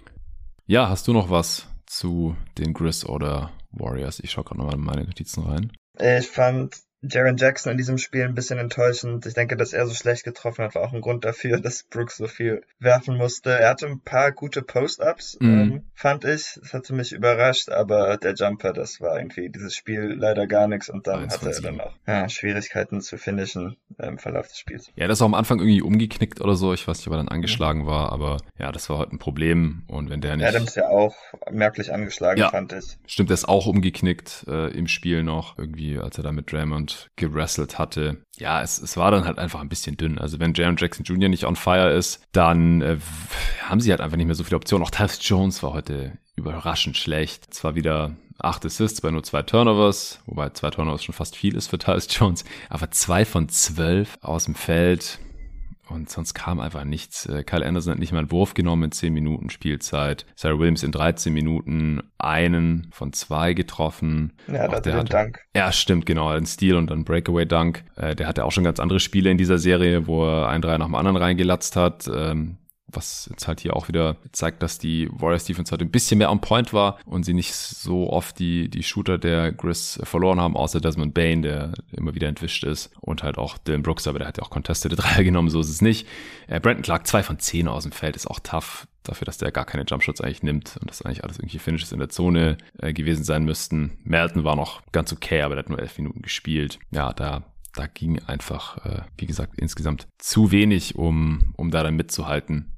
[0.69, 4.19] Ja, hast du noch was zu den Grizz oder Warriors?
[4.19, 5.71] Ich schaue gerade nochmal in meine Notizen rein.
[5.97, 9.25] Ich fand Jaron Jackson in diesem Spiel ein bisschen enttäuschend.
[9.25, 12.17] Ich denke, dass er so schlecht getroffen hat, war auch ein Grund dafür, dass Brooks
[12.17, 13.51] so viel werfen musste.
[13.51, 15.49] Er hatte ein paar gute Post-Ups, mhm.
[15.49, 16.60] ähm, fand ich.
[16.62, 20.89] Das hatte mich überrascht, aber der Jumper, das war irgendwie dieses Spiel leider gar nichts
[20.89, 24.91] und dann hatte er dann auch ja, Schwierigkeiten zu finishen im Verlauf des Spiels.
[24.95, 26.73] Ja, das war am Anfang irgendwie umgeknickt oder so.
[26.73, 27.88] Ich weiß nicht, ob er dann angeschlagen mhm.
[27.88, 30.47] war, aber ja, das war heute ein Problem und wenn der nicht...
[30.47, 31.15] Adams ja auch
[31.51, 32.97] merklich angeschlagen, ja, fand ich.
[33.05, 36.87] Stimmt, der ist auch umgeknickt äh, im Spiel noch, irgendwie, als er da mit Draymond
[37.15, 38.17] gerasselt hatte.
[38.38, 40.17] Ja, es, es war dann halt einfach ein bisschen dünn.
[40.19, 41.30] Also wenn Jaron Jackson Jr.
[41.30, 42.97] nicht on fire ist, dann äh,
[43.63, 44.86] haben sie halt einfach nicht mehr so viele Optionen.
[44.86, 47.54] Auch Tyus Jones war heute überraschend schlecht.
[47.54, 51.67] Zwar wieder acht Assists bei nur zwei Turnovers, wobei zwei Turnovers schon fast viel ist
[51.67, 55.19] für Tyus Jones, aber zwei von zwölf aus dem Feld.
[55.89, 57.26] Und sonst kam einfach nichts.
[57.26, 60.26] Äh, Kyle Anderson hat nicht mal einen Wurf genommen in 10 Minuten Spielzeit.
[60.36, 64.34] Sarah Williams in 13 Minuten einen von zwei getroffen.
[64.47, 65.45] Ja, auch der hatte Dank.
[65.56, 66.30] Ja, stimmt, genau.
[66.30, 67.84] Ein Steal und ein Breakaway-Dunk.
[67.95, 70.78] Äh, der hatte auch schon ganz andere Spiele in dieser Serie, wo er ein Dreier
[70.78, 72.10] nach dem anderen reingelatzt hat.
[72.13, 72.58] Ähm,
[72.89, 76.32] was jetzt halt hier auch wieder zeigt, dass die Warriors Defense heute ein bisschen mehr
[76.32, 80.56] on point war und sie nicht so oft die, die Shooter der Grizz verloren haben,
[80.56, 84.28] außer Desmond Bain, der immer wieder entwischt ist und halt auch Dylan Brooks, aber der
[84.28, 86.08] hat ja auch contestete Dreier genommen, so ist es nicht.
[86.47, 89.52] Äh, Brandon Clark, zwei von zehn aus dem Feld, ist auch tough dafür, dass der
[89.52, 92.93] gar keine Jumpshots eigentlich nimmt und dass eigentlich alles irgendwie Finishes in der Zone äh,
[92.93, 93.97] gewesen sein müssten.
[94.04, 96.80] Melton war noch ganz okay, aber der hat nur elf Minuten gespielt.
[96.91, 101.95] Ja, da da ging einfach, äh, wie gesagt, insgesamt zu wenig, um, um da dann
[101.95, 102.77] mitzuhalten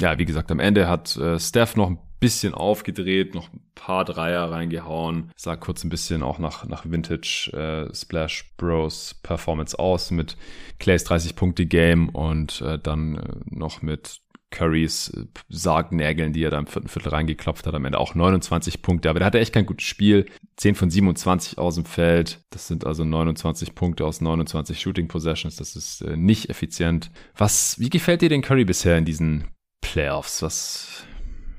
[0.00, 4.04] ja, wie gesagt, am Ende hat äh, Steph noch ein bisschen aufgedreht, noch ein paar
[4.04, 5.30] Dreier reingehauen.
[5.36, 10.36] Sah kurz ein bisschen auch nach, nach Vintage äh, Splash Bros Performance aus mit
[10.78, 16.50] Clays 30 Punkte Game und äh, dann äh, noch mit Currys äh, Sargnägeln, die er
[16.50, 19.08] da im vierten Viertel reingeklopft hat, am Ende auch 29 Punkte.
[19.08, 20.26] Aber der hatte echt kein gutes Spiel.
[20.56, 22.40] 10 von 27 aus dem Feld.
[22.50, 25.56] Das sind also 29 Punkte aus 29 Shooting Possessions.
[25.56, 27.10] Das ist äh, nicht effizient.
[27.36, 29.46] Was, wie gefällt dir den Curry bisher in diesen
[29.92, 30.42] Playoffs.
[30.42, 31.04] Was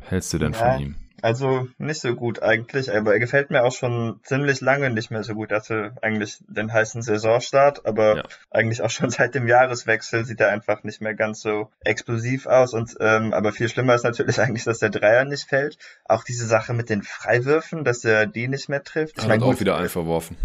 [0.08, 0.96] hältst du denn ja, von ihm?
[1.22, 5.24] Also nicht so gut eigentlich, aber er gefällt mir auch schon ziemlich lange nicht mehr
[5.24, 5.52] so gut.
[5.52, 8.24] Er hatte eigentlich den heißen Saisonstart, aber ja.
[8.50, 12.74] eigentlich auch schon seit dem Jahreswechsel sieht er einfach nicht mehr ganz so explosiv aus.
[12.74, 15.78] Und ähm, aber viel schlimmer ist natürlich eigentlich, dass der Dreier nicht fällt.
[16.06, 19.18] Auch diese Sache mit den Freiwürfen, dass er die nicht mehr trifft.
[19.18, 20.38] Ich er hat auch wieder einen verworfen.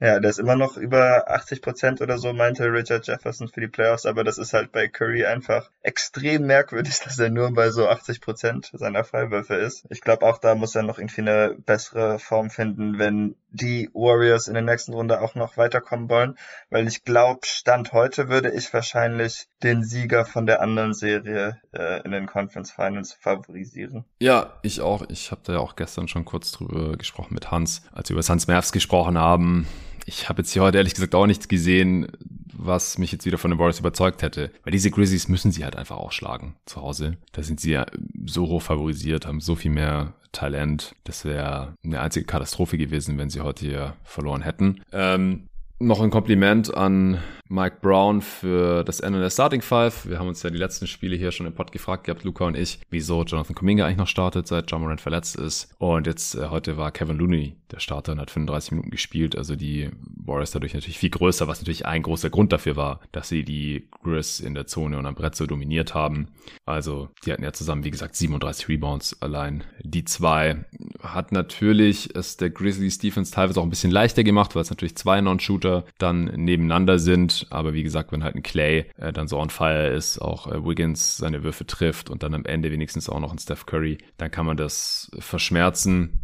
[0.00, 3.68] Ja, der ist immer noch über 80 Prozent oder so, meinte Richard Jefferson für die
[3.68, 7.88] Playoffs, aber das ist halt bei Curry einfach extrem merkwürdig, dass er nur bei so
[7.88, 9.86] 80 Prozent seiner Freiwürfe ist.
[9.90, 14.48] Ich glaube auch da muss er noch irgendwie eine bessere Form finden, wenn die Warriors
[14.48, 16.36] in der nächsten Runde auch noch weiterkommen wollen,
[16.70, 22.02] weil ich glaube, Stand heute würde ich wahrscheinlich den Sieger von der anderen Serie äh,
[22.02, 24.04] in den Conference Finals favorisieren.
[24.18, 25.04] Ja, ich auch.
[25.08, 28.22] Ich habe da ja auch gestern schon kurz drüber gesprochen mit Hans, als wir über
[28.22, 29.66] Suns Mavs gesprochen haben
[30.06, 32.08] ich habe jetzt hier heute ehrlich gesagt auch nichts gesehen,
[32.56, 34.50] was mich jetzt wieder von den Warriors überzeugt hätte.
[34.62, 37.16] Weil diese Grizzlies müssen sie halt einfach auch schlagen zu Hause.
[37.32, 37.86] Da sind sie ja
[38.24, 40.94] so hoch favorisiert, haben so viel mehr Talent.
[41.04, 44.82] Das wäre eine einzige Katastrophe gewesen, wenn sie heute hier verloren hätten.
[44.92, 45.48] Ähm,
[45.86, 47.18] noch ein Kompliment an
[47.48, 50.08] Mike Brown für das Ende der Starting Five.
[50.08, 52.56] Wir haben uns ja die letzten Spiele hier schon im Pod gefragt gehabt, Luca und
[52.56, 55.74] ich, wieso Jonathan Kuminga eigentlich noch startet, seit John Morant verletzt ist.
[55.78, 59.36] Und jetzt äh, heute war Kevin Looney der Starter und hat 35 Minuten gespielt.
[59.36, 63.28] Also die Warriors dadurch natürlich viel größer, was natürlich ein großer Grund dafür war, dass
[63.28, 66.28] sie die Grizz in der Zone und am Brett so dominiert haben.
[66.64, 69.64] Also die hatten ja zusammen, wie gesagt, 37 Rebounds allein.
[69.82, 70.64] Die zwei
[71.02, 74.96] hat natürlich es der Grizzlies Defense teilweise auch ein bisschen leichter gemacht, weil es natürlich
[74.96, 77.46] zwei Non-Shooter dann nebeneinander sind.
[77.50, 80.64] Aber wie gesagt, wenn halt ein Clay äh, dann so on fire ist, auch äh,
[80.64, 84.30] Wiggins seine Würfe trifft und dann am Ende wenigstens auch noch ein Steph Curry, dann
[84.30, 86.20] kann man das verschmerzen.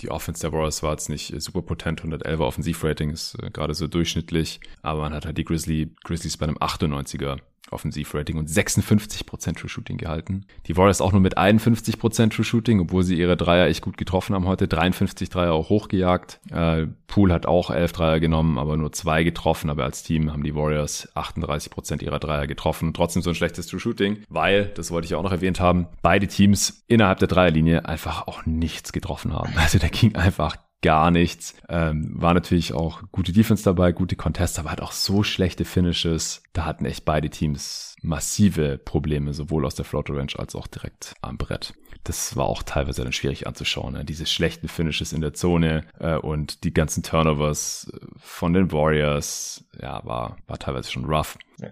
[0.00, 3.86] Die Offense der Warriors war jetzt nicht super potent, 111er Offensivrating ist äh, gerade so
[3.86, 7.38] durchschnittlich, aber man hat halt die Grizzly, Grizzlies bei einem 98er
[7.70, 10.46] Offensivrating und 56% True Shooting gehalten.
[10.66, 14.34] Die Warriors auch nur mit 51% True Shooting, obwohl sie ihre Dreier echt gut getroffen
[14.34, 14.68] haben heute.
[14.68, 16.40] 53 Dreier auch hochgejagt.
[16.50, 19.70] Äh, Poole hat auch 11 Dreier genommen, aber nur zwei getroffen.
[19.70, 22.92] Aber als Team haben die Warriors 38% ihrer Dreier getroffen.
[22.94, 26.26] Trotzdem so ein schlechtes True Shooting, weil, das wollte ich auch noch erwähnt haben, beide
[26.26, 29.52] Teams innerhalb der Dreierlinie einfach auch nichts getroffen haben.
[29.68, 31.54] Also da ging einfach gar nichts.
[31.68, 36.42] Ähm, war natürlich auch gute Defense dabei, gute Contests, aber hat auch so schlechte Finishes.
[36.52, 41.14] Da hatten echt beide Teams massive Probleme, sowohl aus der Floater Range als auch direkt
[41.20, 41.74] am Brett.
[42.04, 43.94] Das war auch teilweise dann schwierig anzuschauen.
[43.94, 44.04] Ne?
[44.04, 50.04] Diese schlechten Finishes in der Zone äh, und die ganzen Turnovers von den Warriors, ja,
[50.04, 51.38] war, war teilweise schon rough.
[51.58, 51.70] Ja.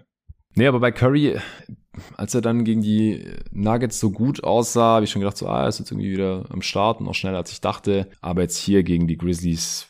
[0.55, 1.39] Nee, aber bei Curry,
[2.15, 5.63] als er dann gegen die Nuggets so gut aussah, habe ich schon gedacht, so, ah,
[5.63, 8.07] er ist jetzt irgendwie wieder am Start und auch schneller als ich dachte.
[8.21, 9.87] Aber jetzt hier gegen die Grizzlies,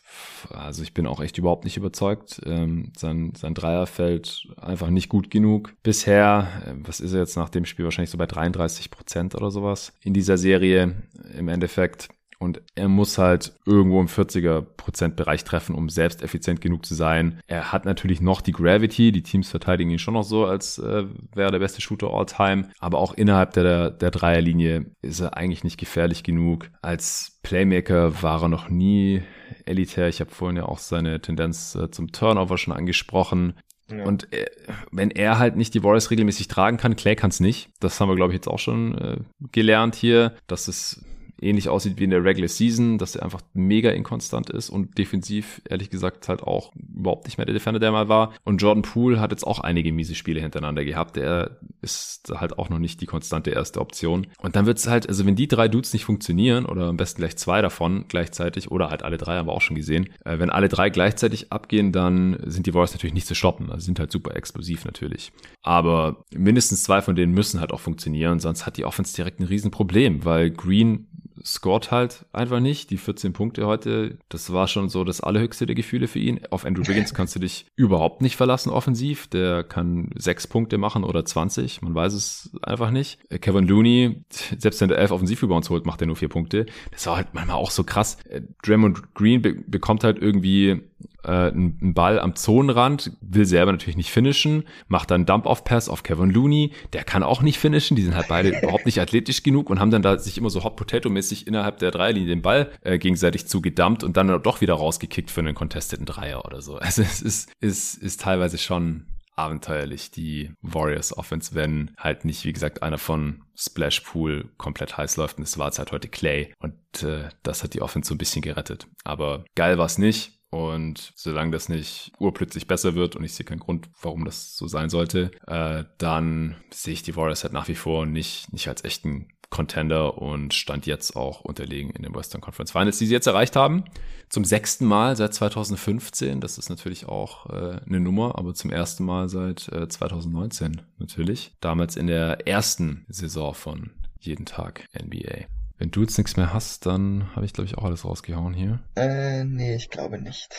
[0.50, 2.42] also ich bin auch echt überhaupt nicht überzeugt.
[2.46, 5.74] Ähm, sein, sein Dreier fällt einfach nicht gut genug.
[5.84, 9.52] Bisher, äh, was ist er jetzt nach dem Spiel wahrscheinlich so bei 33 Prozent oder
[9.52, 10.96] sowas in dieser Serie
[11.38, 12.10] im Endeffekt.
[12.40, 16.94] Und er muss halt irgendwo im 40er Prozent Bereich treffen, um selbst effizient genug zu
[16.94, 17.42] sein.
[17.48, 19.12] Er hat natürlich noch die Gravity.
[19.12, 22.70] Die Teams verteidigen ihn schon noch so, als äh, wäre der beste Shooter all time.
[22.80, 26.70] Aber auch innerhalb der, der Dreierlinie ist er eigentlich nicht gefährlich genug.
[26.82, 29.24] Als Playmaker war er noch nie
[29.66, 30.08] elitär.
[30.08, 33.54] Ich habe vorhin ja auch seine Tendenz äh, zum Turnover schon angesprochen.
[33.90, 34.04] Ja.
[34.04, 34.46] Und äh,
[34.92, 37.70] wenn er halt nicht die Warriors regelmäßig tragen kann, Clay kann es nicht.
[37.80, 39.18] Das haben wir, glaube ich, jetzt auch schon äh,
[39.52, 41.04] gelernt hier, dass es
[41.42, 45.62] ähnlich aussieht wie in der Regular Season, dass er einfach mega inkonstant ist und defensiv,
[45.70, 48.34] ehrlich gesagt, halt auch überhaupt nicht mehr der Defender, der mal war.
[48.44, 51.16] Und Jordan Poole hat jetzt auch einige miese Spiele hintereinander gehabt.
[51.16, 54.28] Der ist halt auch noch nicht die konstante erste Option.
[54.40, 57.22] Und dann wird es halt, also wenn die drei Dudes nicht funktionieren, oder am besten
[57.22, 60.50] gleich zwei davon gleichzeitig, oder halt alle drei haben wir auch schon gesehen, äh, wenn
[60.50, 63.72] alle drei gleichzeitig abgehen, dann sind die Warriors natürlich nicht zu stoppen.
[63.72, 65.32] Also sind halt super explosiv natürlich.
[65.62, 69.44] Aber mindestens zwei von denen müssen halt auch funktionieren, sonst hat die Offense direkt ein
[69.44, 71.08] Riesenproblem, weil Green
[71.44, 72.90] scored halt einfach nicht.
[72.90, 76.42] Die 14 Punkte heute, das war schon so das allerhöchste der Gefühle für ihn.
[76.50, 79.28] Auf Andrew Wiggins kannst du dich überhaupt nicht verlassen offensiv.
[79.28, 81.82] Der kann sechs Punkte machen oder 20.
[81.82, 83.20] Man weiß es einfach nicht.
[83.42, 86.66] Kevin Looney, selbst wenn der elf Offensivrebounds holt, macht er nur vier Punkte.
[86.92, 88.18] Das war halt manchmal auch so krass.
[88.30, 90.82] Äh, Draymond Green be bekommt halt irgendwie
[91.24, 96.32] äh, einen Ball am Zonenrand, will selber natürlich nicht finishen, macht dann Dump-Off-Pass auf Kevin
[96.32, 99.80] Looney, der kann auch nicht finishen, die sind halt beide überhaupt nicht athletisch genug und
[99.80, 104.04] haben dann da sich immer so Hot-Potato-mäßig innerhalb der Dreierlinie den Ball äh, gegenseitig zugedumpt
[104.04, 106.78] und dann doch wieder rausgekickt für einen contesteten Dreier oder so.
[106.78, 112.54] Also es ist, ist, ist teilweise schon abenteuerlich, die Warriors Offense, wenn halt nicht, wie
[112.54, 115.38] gesagt, einer von Splash Pool komplett heiß läuft.
[115.38, 116.54] Und es war jetzt halt heute Clay.
[116.60, 118.88] Und äh, das hat die Offense so ein bisschen gerettet.
[119.04, 120.37] Aber geil war es nicht.
[120.50, 124.68] Und solange das nicht urplötzlich besser wird und ich sehe keinen Grund, warum das so
[124.68, 128.84] sein sollte, äh, dann sehe ich die Warriors halt nach wie vor nicht, nicht als
[128.86, 133.28] echten Contender und stand jetzt auch unterlegen in den Western Conference Finals, die sie jetzt
[133.28, 133.86] erreicht haben.
[134.30, 136.42] Zum sechsten Mal seit 2015.
[136.42, 141.54] Das ist natürlich auch äh, eine Nummer, aber zum ersten Mal seit äh, 2019 natürlich.
[141.62, 145.46] Damals in der ersten Saison von jeden Tag NBA.
[145.80, 148.80] Wenn du jetzt nichts mehr hast, dann habe ich, glaube ich, auch alles rausgehauen hier.
[148.96, 150.56] Äh, nee, ich glaube nicht.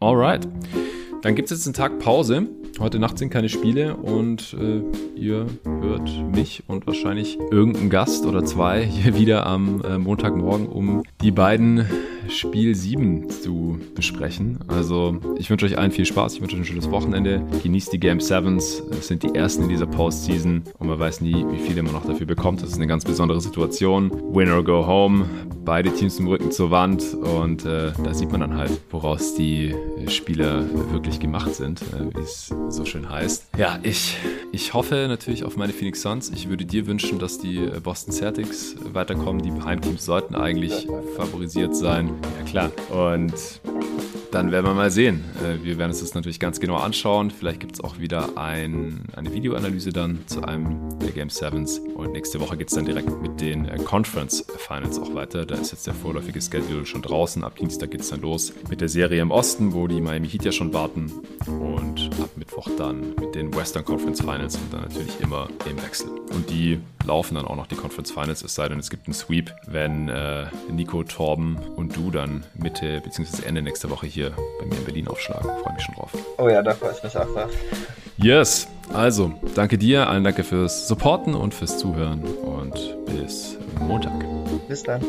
[0.00, 0.48] Alright.
[1.22, 2.46] Dann gibt es jetzt einen Tag Pause.
[2.78, 4.80] Heute Nacht sind keine Spiele und äh,
[5.14, 5.46] ihr
[5.82, 11.30] hört mich und wahrscheinlich irgendeinen Gast oder zwei hier wieder am äh, Montagmorgen, um die
[11.30, 11.84] beiden
[12.28, 14.60] Spiel 7 zu besprechen.
[14.68, 17.42] Also ich wünsche euch allen viel Spaß, ich wünsche euch ein schönes Wochenende.
[17.62, 21.44] Genießt die Game Sevens, es sind die ersten in dieser Postseason und man weiß nie,
[21.50, 22.62] wie viele man noch dafür bekommt.
[22.62, 24.10] Das ist eine ganz besondere Situation.
[24.32, 25.26] Win or go home,
[25.64, 29.74] beide Teams im Rücken zur Wand und äh, da sieht man dann halt, woraus die
[30.06, 33.48] Spieler wirklich gemacht sind, äh, wie es so schön heißt.
[33.56, 34.16] Ja, ich,
[34.52, 36.30] ich hoffe natürlich auf meine Phoenix Suns.
[36.30, 39.42] Ich würde dir wünschen, dass die äh, Boston Celtics weiterkommen.
[39.42, 40.86] Die Heimteams sollten eigentlich
[41.16, 42.10] favorisiert sein.
[42.38, 42.70] Ja klar.
[42.90, 43.32] Und
[44.30, 45.24] dann werden wir mal sehen.
[45.42, 47.30] Äh, wir werden uns das natürlich ganz genau anschauen.
[47.30, 51.78] Vielleicht gibt es auch wieder ein, eine Videoanalyse dann zu einem der Game Sevens.
[51.78, 55.44] Und nächste Woche geht es dann direkt mit den äh, Conference Finals auch weiter.
[55.46, 57.42] Da ist jetzt der vorläufige Schedule schon draußen.
[57.44, 60.44] Ab Dienstag geht es dann los mit der Serie im Osten, wo die Miami Heat
[60.44, 61.12] ja schon warten.
[61.46, 66.08] Und ab Mittwoch dann mit den Western Conference Finals und dann natürlich immer im Wechsel.
[66.32, 69.14] Und die laufen dann auch noch die Conference Finals, es sei denn, es gibt einen
[69.14, 73.44] Sweep, wenn äh, Nico, Torben und du dann Mitte bzw.
[73.46, 75.50] Ende nächster Woche hier bei mir in Berlin aufschlagen.
[75.62, 76.10] Freue mich schon drauf.
[76.38, 77.50] Oh ja, da freue ich mich auch drauf.
[78.18, 82.74] Yes, also danke dir, allen danke fürs Supporten und fürs Zuhören und
[83.06, 84.12] bis Montag.
[84.68, 85.02] Bis dann.